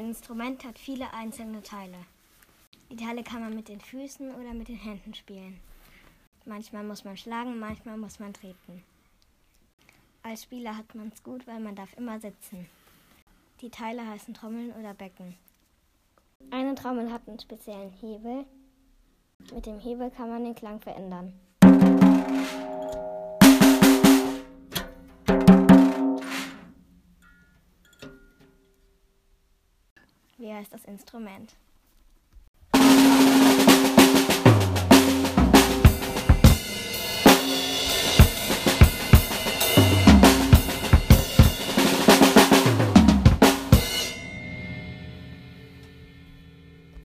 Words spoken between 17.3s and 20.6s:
speziellen Hebel. Mit dem Hebel kann man den